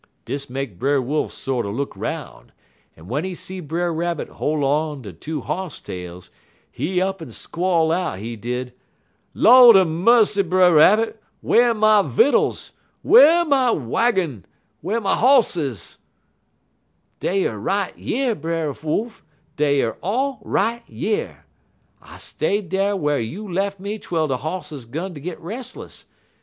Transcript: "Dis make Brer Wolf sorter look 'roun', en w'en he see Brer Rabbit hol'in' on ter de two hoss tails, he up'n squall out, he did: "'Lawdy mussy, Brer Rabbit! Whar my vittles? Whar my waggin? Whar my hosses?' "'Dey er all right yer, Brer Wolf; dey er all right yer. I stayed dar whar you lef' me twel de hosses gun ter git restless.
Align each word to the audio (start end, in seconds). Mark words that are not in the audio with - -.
"Dis 0.25 0.49
make 0.49 0.79
Brer 0.79 0.99
Wolf 0.99 1.31
sorter 1.31 1.69
look 1.69 1.95
'roun', 1.95 2.51
en 2.97 3.03
w'en 3.03 3.23
he 3.23 3.35
see 3.35 3.59
Brer 3.59 3.93
Rabbit 3.93 4.29
hol'in' 4.29 4.63
on 4.63 5.03
ter 5.03 5.11
de 5.11 5.15
two 5.19 5.41
hoss 5.41 5.79
tails, 5.79 6.31
he 6.71 6.99
up'n 6.99 7.29
squall 7.29 7.91
out, 7.91 8.17
he 8.17 8.35
did: 8.35 8.73
"'Lawdy 9.35 9.85
mussy, 9.85 10.41
Brer 10.41 10.73
Rabbit! 10.73 11.21
Whar 11.43 11.75
my 11.75 12.01
vittles? 12.01 12.71
Whar 13.03 13.45
my 13.45 13.69
waggin? 13.69 14.43
Whar 14.81 14.99
my 15.01 15.15
hosses?' 15.15 15.99
"'Dey 17.19 17.45
er 17.45 17.51
all 17.51 17.57
right 17.59 17.93
yer, 17.95 18.33
Brer 18.33 18.73
Wolf; 18.81 19.23
dey 19.55 19.83
er 19.83 19.97
all 20.01 20.39
right 20.41 20.81
yer. 20.87 21.45
I 22.01 22.17
stayed 22.17 22.69
dar 22.69 22.95
whar 22.95 23.19
you 23.19 23.47
lef' 23.47 23.79
me 23.79 23.99
twel 23.99 24.27
de 24.27 24.37
hosses 24.37 24.85
gun 24.85 25.13
ter 25.13 25.21
git 25.21 25.39
restless. 25.39 26.07